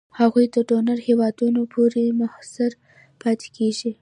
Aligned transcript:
هغوی 0.19 0.45
د 0.55 0.57
ډونر 0.69 0.97
هېوادونو 1.07 1.61
پورې 1.73 2.03
منحصر 2.19 2.71
پاتې 3.21 3.47
کیږي. 3.57 3.91